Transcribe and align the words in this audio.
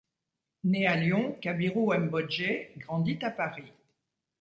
Né 0.63 0.87
à 0.87 0.95
Lyon, 0.95 1.33
Kabirou 1.39 1.93
Mbodje 1.95 2.71
grandit 2.75 3.19
à 3.21 3.29
Paris. 3.29 3.71